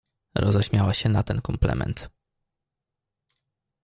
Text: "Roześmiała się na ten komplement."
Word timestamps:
"Roześmiała 0.35 0.93
się 0.93 1.09
na 1.09 1.23
ten 1.23 1.41
komplement." 1.41 2.09